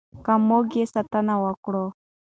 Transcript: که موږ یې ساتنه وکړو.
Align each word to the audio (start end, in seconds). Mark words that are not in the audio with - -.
که 0.25 0.33
موږ 0.47 0.67
یې 0.79 0.85
ساتنه 0.93 1.35
وکړو. 1.43 1.85